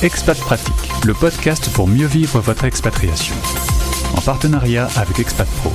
[0.00, 3.34] Expat Pratique, le podcast pour mieux vivre votre expatriation.
[4.16, 5.72] En partenariat avec Expat Pro.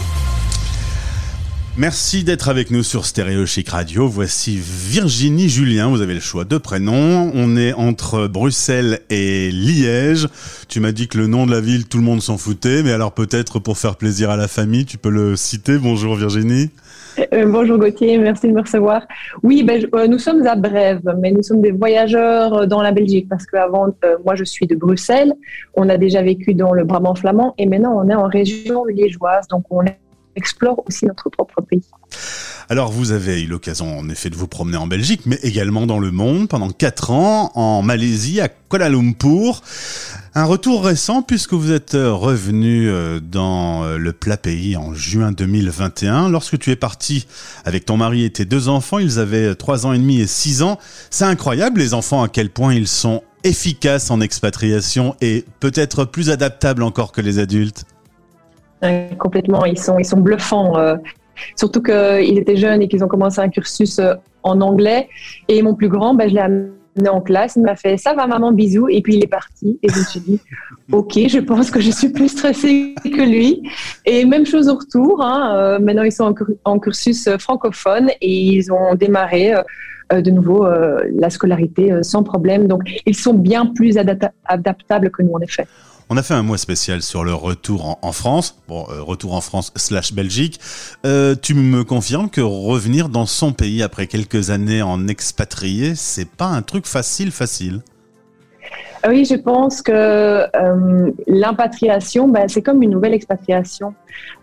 [1.76, 4.08] Merci d'être avec nous sur Stéréo Chic Radio.
[4.08, 5.90] Voici Virginie Julien.
[5.90, 7.32] Vous avez le choix de prénoms.
[7.34, 10.28] On est entre Bruxelles et Liège.
[10.70, 12.84] Tu m'as dit que le nom de la ville, tout le monde s'en foutait.
[12.84, 15.80] Mais alors peut-être pour faire plaisir à la famille, tu peux le citer.
[15.80, 16.70] Bonjour Virginie.
[17.34, 19.02] Euh, bonjour Gauthier, merci de me recevoir.
[19.42, 22.92] Oui, ben, euh, nous sommes à Brève, mais nous sommes des voyageurs euh, dans la
[22.92, 23.88] Belgique parce qu'avant,
[24.26, 25.34] moi je suis de Bruxelles,
[25.76, 29.48] on a déjà vécu dans le Brabant flamand et maintenant on est en région liégeoise,
[29.48, 29.84] donc on
[30.36, 31.84] explore aussi notre propre pays.
[32.70, 36.00] Alors vous avez eu l'occasion en effet de vous promener en Belgique, mais également dans
[36.00, 39.62] le monde pendant quatre ans, en Malaisie, à Kuala Lumpur.
[40.36, 45.32] Un retour récent puisque vous êtes revenu euh, dans euh, le plat pays en juin
[45.32, 46.30] 2021.
[46.30, 47.28] Lorsque tu es parti
[47.66, 50.64] avec ton mari et tes deux enfants, ils avaient trois ans et demi et six
[50.64, 50.80] ans.
[51.10, 56.30] C'est incroyable les enfants à quel point ils sont efficaces en expatriation et peut-être plus
[56.30, 57.86] adaptables encore que les adultes.
[59.18, 60.78] Complètement, ils sont, ils sont bluffants.
[60.78, 60.96] Euh,
[61.56, 65.10] surtout qu'ils étaient jeunes et qu'ils ont commencé un cursus euh, en anglais.
[65.48, 66.70] Et mon plus grand, ben, je l'ai amené
[67.10, 68.88] en classe, il m'a fait ça va maman bisous.
[68.90, 69.80] Et puis il est parti.
[69.82, 70.40] Et je me suis dit
[70.92, 73.64] ok je pense que je suis plus stressée que lui.
[74.06, 76.34] Et même chose au retour hein, euh, maintenant ils sont
[76.66, 78.10] en, cursus francophone.
[78.22, 79.54] Et ils ont démarré
[80.12, 85.40] de nouveau la scolarité sans problème donc ils sont bien plus adaptables que nous en
[85.40, 85.68] effet.
[86.10, 89.42] On a fait un mois spécial sur le retour en, France, bon, euh, retour en
[89.42, 90.60] France slash Belgique.
[91.06, 96.30] Euh, tu me confirmes que revenir dans son pays après quelques années en expatrié, c'est
[96.30, 97.82] pas un truc facile, facile?
[99.06, 103.94] Oui, je pense que euh, l'impatriation, ben, c'est comme une nouvelle expatriation.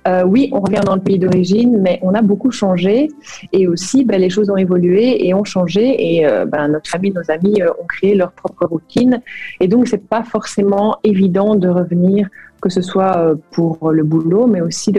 [0.07, 3.09] Euh, oui, on revient dans le pays d'origine, mais on a beaucoup changé
[3.53, 7.13] et aussi ben, les choses ont évolué et ont changé et euh, ben, notre famille,
[7.13, 9.23] nos amis ont créé leur propre routine
[9.61, 12.29] et donc c'est pas forcément évident de revenir,
[12.61, 14.93] que ce soit pour le boulot, mais aussi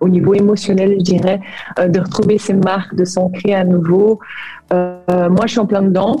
[0.00, 1.40] au niveau émotionnel, je dirais,
[1.78, 4.18] de retrouver ses marques, de s'ancrer à nouveau.
[4.72, 6.16] moi, je suis en plein dedans.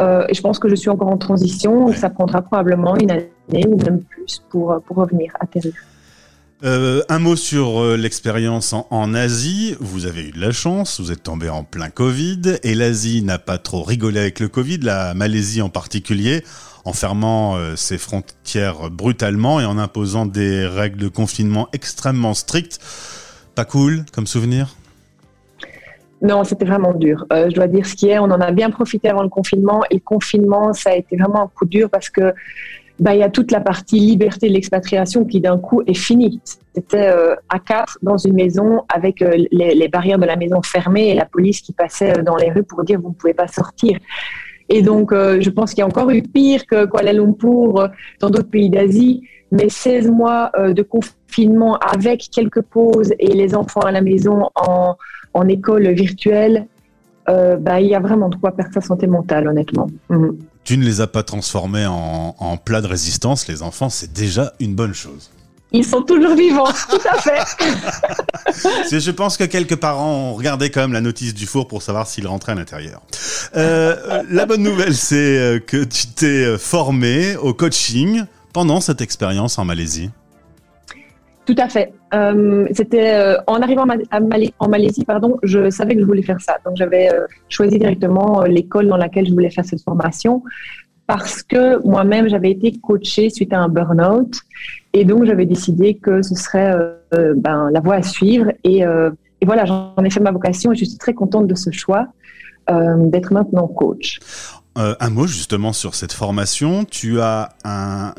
[0.00, 3.66] Euh, et je pense que je suis encore en transition, ça prendra probablement une année
[3.68, 5.72] ou même plus pour, pour revenir atterrir.
[6.64, 9.76] Euh, un mot sur euh, l'expérience en, en, Asie.
[9.80, 13.38] Vous avez eu de la chance, vous êtes tombé en plein Covid et l'Asie n'a
[13.38, 16.42] pas trop rigolé avec le Covid, la Malaisie en particulier,
[16.84, 22.78] en fermant ses frontières brutalement et en imposant des règles de confinement extrêmement strictes.
[23.54, 24.74] Pas cool comme souvenir?
[26.24, 27.26] Non, c'était vraiment dur.
[27.34, 28.18] Euh, je dois dire ce qui est.
[28.18, 29.82] On en a bien profité avant le confinement.
[29.90, 32.32] Et le confinement, ça a été vraiment un coup dur parce que
[32.98, 36.40] bah, il y a toute la partie liberté de l'expatriation qui d'un coup est finie.
[36.74, 41.10] C'était euh, à quatre dans une maison avec euh, les, barrières de la maison fermées
[41.10, 43.98] et la police qui passait dans les rues pour dire vous ne pouvez pas sortir.
[44.70, 48.48] Et donc, je pense qu'il y a encore eu pire que Kuala Lumpur dans d'autres
[48.48, 49.20] pays d'Asie.
[49.52, 54.96] Mais 16 mois de confinement avec quelques pauses et les enfants à la maison en,
[55.34, 56.66] en école virtuelle,
[57.28, 59.88] euh, bah, il y a vraiment de quoi perdre sa santé mentale, honnêtement.
[60.08, 60.38] Mhm.
[60.62, 64.54] Tu ne les as pas transformés en, en plat de résistance, les enfants, c'est déjà
[64.60, 65.30] une bonne chose.
[65.72, 67.40] Ils sont toujours vivants, tout à fait.
[69.00, 72.06] je pense que quelques parents ont regardé quand même la notice du four pour savoir
[72.06, 73.02] s'ils rentraient à l'intérieur.
[73.56, 78.22] Euh, la bonne nouvelle, c'est euh, que tu t'es formé au coaching
[78.52, 80.10] pendant cette expérience en Malaisie.
[81.44, 81.92] Tout à fait.
[82.14, 83.86] Euh, c'était euh, en arrivant
[84.60, 86.58] en Malaisie, pardon, je savais que je voulais faire ça.
[86.64, 90.42] Donc j'avais euh, choisi directement l'école dans laquelle je voulais faire cette formation
[91.06, 94.40] parce que moi-même j'avais été coachée suite à un burn-out
[94.92, 96.74] et donc j'avais décidé que ce serait
[97.36, 100.86] ben, la voie à suivre et, et voilà j'en ai fait ma vocation et je
[100.86, 102.06] suis très contente de ce choix
[102.70, 104.18] d'être maintenant coach.
[104.76, 106.84] Un mot justement sur cette formation.
[106.84, 107.50] Tu as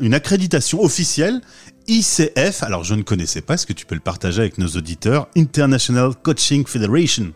[0.00, 1.40] une accréditation officielle
[1.88, 5.28] ICF, alors je ne connaissais pas, est-ce que tu peux le partager avec nos auditeurs?
[5.36, 7.32] International Coaching Federation.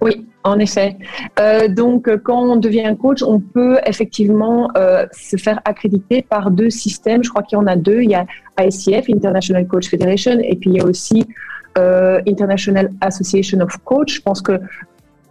[0.00, 0.96] Oui, en effet.
[1.40, 6.70] Euh, donc, quand on devient coach, on peut effectivement euh, se faire accréditer par deux
[6.70, 7.24] systèmes.
[7.24, 8.02] Je crois qu'il y en a deux.
[8.02, 8.26] Il y a
[8.58, 11.24] ICF, International Coach Federation, et puis il y a aussi
[11.78, 14.16] euh, International Association of Coach.
[14.16, 14.60] Je pense que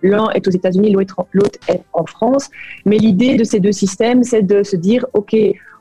[0.01, 2.49] l'un est aux États-Unis, l'autre est en France.
[2.85, 5.35] Mais l'idée de ces deux systèmes, c'est de se dire, OK,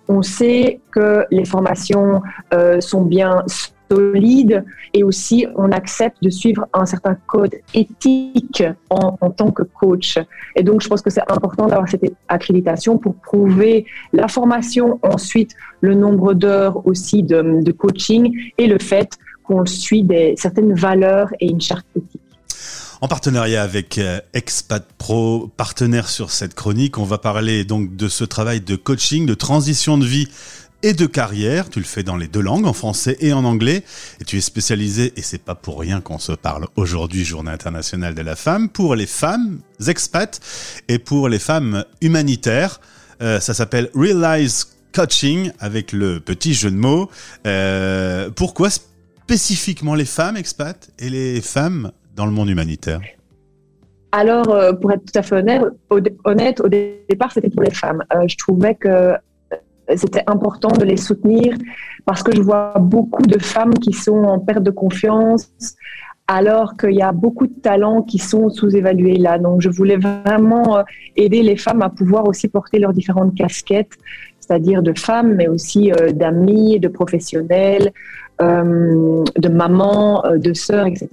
[0.09, 2.23] on sait que les formations
[2.53, 3.43] euh, sont bien
[3.91, 10.19] solides et aussi on accepte de suivre un certain code éthique en, tant que coach.
[10.57, 15.55] Et donc je pense que c'est important d'avoir cette accréditation pour prouver la formation, ensuite
[15.81, 19.11] le nombre d'heures aussi de, coaching et le fait
[19.43, 20.07] qu'on suit
[20.37, 22.14] certaines valeurs et une charte éthique.
[23.01, 28.09] En partenariat avec euh, Expat Pro, partenaire sur cette chronique, on va parler donc de
[28.09, 30.29] ce travail de coaching, de transition de vie
[30.83, 31.71] et de carrière.
[31.71, 33.83] Tu le fais dans les deux langues, en français et en anglais.
[34.21, 38.15] Et tu es spécialisé, et c'est pas pour rien qu'on se parle aujourd'hui, Journée internationale
[38.15, 40.41] de la femme, pour les femmes expats
[40.89, 42.81] et pour les femmes humanitaires.
[43.23, 47.11] Euh, ça s'appelle Realize Coaching avec le petit jeu de mots.
[47.47, 53.01] Euh, pourquoi spécifiquement les femmes expats et les femmes dans le monde humanitaire
[54.17, 58.05] alors, euh, pour être tout à fait honnête, au, départ, c'était pour les femmes.
[58.15, 59.13] Euh, je trouvais que
[59.97, 61.57] c'était important de les soutenir
[62.05, 65.51] parce que je vois beaucoup de femmes qui sont en perte de confiance
[66.29, 69.37] alors qu'il y a beaucoup de talents qui sont sous-évalués là.
[69.39, 70.85] Donc, je voulais vraiment
[71.17, 73.99] aider les femmes à pouvoir aussi porter leurs différentes casquettes
[74.45, 77.91] c'est-à-dire de femmes, mais aussi euh, d'amis, de professionnels, euh,
[78.41, 81.09] de mamans, euh, de sœurs, etc.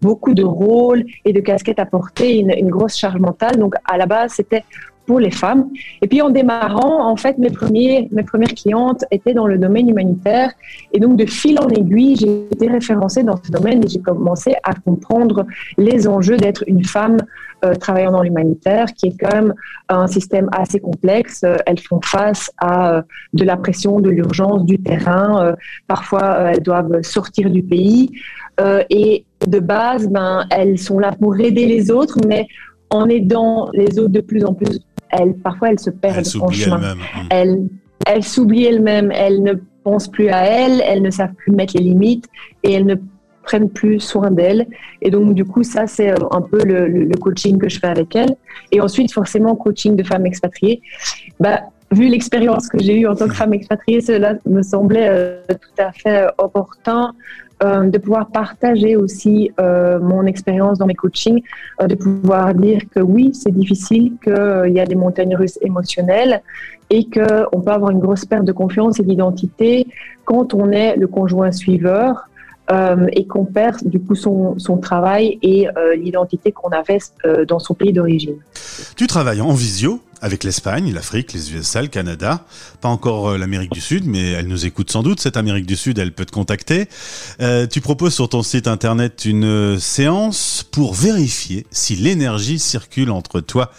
[0.00, 3.56] Beaucoup de rôles et de casquettes à porter, une grosse charge mentale.
[3.56, 4.64] Donc à la base, c'était
[5.08, 5.70] pour les femmes.
[6.02, 9.88] Et puis en démarrant, en fait, mes, premiers, mes premières clientes étaient dans le domaine
[9.88, 10.52] humanitaire.
[10.92, 14.54] Et donc de fil en aiguille, j'ai été référencée dans ce domaine et j'ai commencé
[14.62, 15.46] à comprendre
[15.78, 17.16] les enjeux d'être une femme
[17.64, 19.54] euh, travaillant dans l'humanitaire, qui est quand même
[19.88, 21.42] un système assez complexe.
[21.42, 23.02] Euh, elles font face à euh,
[23.32, 25.54] de la pression, de l'urgence, du terrain.
[25.86, 28.10] parfois, elles doivent sortir du pays.
[28.90, 32.46] et de base, ben, elles sont là pour aider les autres, mais
[32.90, 36.96] en aidant les autres de plus en plus, elles, parfois elles se perdent en chemin.
[37.30, 37.68] Elles,
[38.06, 41.82] elles s'oublient elles-mêmes, elles ne pensent plus à elles, elles ne savent plus mettre les
[41.82, 42.26] limites
[42.62, 42.96] et elles ne
[43.48, 44.66] prennent plus soin d'elles.
[45.00, 48.14] Et donc, du coup, ça, c'est euh, un peu le, coaching que je fais avec
[48.14, 48.36] elles.
[48.70, 50.82] Et ensuite, forcément, coaching de femmes expatriées.
[51.40, 55.40] Bah, vu l'expérience que j'ai eue en tant que femme expatriée, cela me semblait euh,
[55.48, 57.14] tout à fait euh, opportun
[57.60, 61.42] euh, de pouvoir partager aussi euh, mon expérience dans mes coachings,
[61.82, 66.40] euh, de pouvoir dire que oui, c'est difficile, qu'il y a des montagnes russes émotionnelles
[66.88, 69.88] et qu'on peut avoir une grosse perte de confiance et d'identité
[70.24, 72.28] quand on est le conjoint suiveur.
[73.12, 76.98] Et qu'on perd du coup son, travail et l'identité qu'on avait
[77.46, 78.36] dans son pays d'origine.
[78.96, 82.44] Tu travailles en visio avec l'Espagne, l'Afrique, les USA, le Canada,
[82.80, 85.20] pas encore euh, l'Amérique du Sud, mais elle nous écoute sans doute.
[85.20, 86.88] Cette Amérique du Sud, elle peut te contacter.
[87.40, 93.10] Euh, tu proposes sur ton site internet une euh, séance pour vérifier si l'énergie circule
[93.10, 93.70] entre toi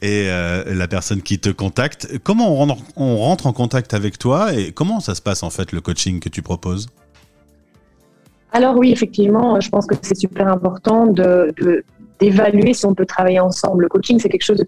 [0.00, 2.18] et la personne qui te contacte.
[2.22, 2.52] Comment
[2.96, 6.20] on rentre, en contact avec toi et comment ça se passe en fait le coaching
[6.20, 6.88] que tu proposes?
[8.52, 11.54] Alors oui, effectivement, je pense que c'est super important de,
[12.20, 13.84] d'évaluer si on peut travailler ensemble.
[13.84, 14.64] Le coaching, c'est quelque chose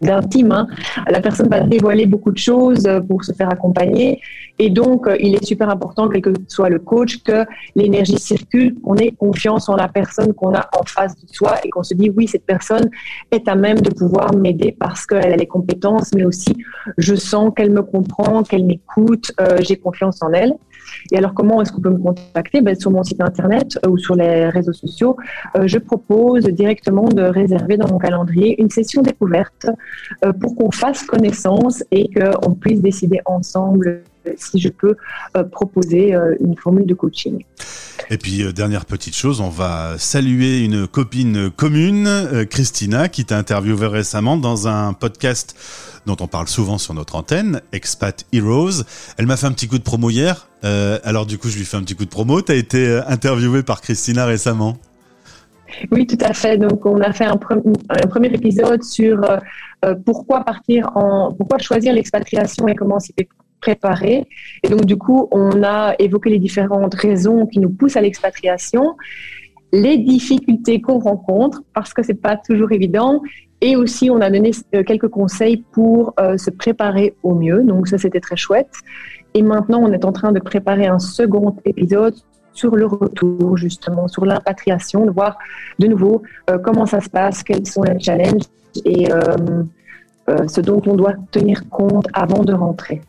[0.00, 0.52] d'intime.
[0.52, 0.68] Hein.
[1.08, 4.20] La personne va dévoiler beaucoup de choses pour se faire accompagner.
[4.58, 7.44] Et donc, il est super important, quel que soit le coach, que
[7.74, 11.70] l'énergie circule, qu'on ait confiance en la personne qu'on a en face de soi et
[11.70, 12.88] qu'on se dit, oui, cette personne
[13.32, 16.54] est à même de pouvoir m'aider parce qu'elle a les compétences, mais aussi
[16.98, 20.54] je sens qu'elle me comprend, qu'elle m'écoute, euh, j'ai confiance en elle.
[21.12, 22.60] Et alors, comment est-ce qu'on peut me contacter?
[22.60, 25.16] Ben, Sur mon site internet euh, ou sur les réseaux sociaux,
[25.56, 29.66] euh, je propose directement de réserver dans mon calendrier une session découverte
[30.24, 34.02] euh, pour qu'on fasse connaissance et qu'on puisse décider ensemble
[34.36, 34.96] si je peux
[35.50, 37.44] proposer une formule de coaching.
[38.10, 43.86] Et puis, dernière petite chose, on va saluer une copine commune, Christina, qui t'a interviewé
[43.86, 45.54] récemment dans un podcast
[46.06, 48.84] dont on parle souvent sur notre antenne, Expat Heroes.
[49.18, 50.48] Elle m'a fait un petit coup de promo hier.
[50.64, 52.42] Euh, alors du coup, je lui fais un petit coup de promo.
[52.42, 54.76] Tu as été euh, interviewé par Christina récemment.
[55.90, 56.56] Oui, tout à fait.
[56.56, 62.68] Donc, on a fait un, premier épisode sur euh, pourquoi partir en, pourquoi choisir l'expatriation
[62.68, 63.12] et comment s'y
[63.64, 64.26] préparer.
[64.62, 68.96] Et donc, du coup, on a évoqué les différentes raisons qui nous poussent à l'expatriation,
[69.72, 73.20] les difficultés qu'on rencontre parce que c'est pas toujours évident
[73.66, 77.62] et aussi, on a donné euh, quelques conseils pour euh, se préparer au mieux.
[77.62, 78.74] Donc ça, c'était très chouette.
[79.32, 82.14] Et maintenant, on est en train de préparer un second épisode
[82.52, 85.38] sur le retour, justement, sur l'impatriation, de voir
[85.78, 88.44] de nouveau euh, comment ça se passe, quels sont les challenges
[88.84, 89.08] et
[90.48, 93.02] ce dont on doit tenir compte avant de rentrer.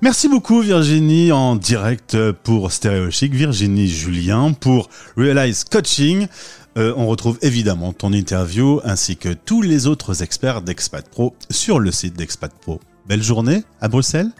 [0.00, 6.28] Merci beaucoup Virginie en direct pour Stéréo Chic, Virginie Julien pour Realize Coaching.
[6.76, 11.80] Euh, on retrouve évidemment ton interview ainsi que tous les autres experts d'Expat Pro sur
[11.80, 12.80] le site d'Expat Pro.
[13.08, 14.30] Belle journée à Bruxelles.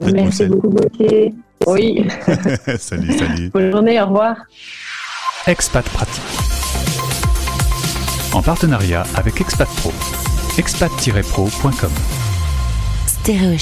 [0.00, 1.34] Merci beaucoup, Gauthier.
[1.66, 2.06] Oui.
[2.78, 3.50] salut, salut.
[3.50, 4.36] Bonne journée, au revoir.
[5.48, 6.22] Expat Pratique.
[8.32, 9.92] En partenariat avec Expat Pro.
[10.58, 11.90] expat-pro.com.
[13.06, 13.56] Stéréo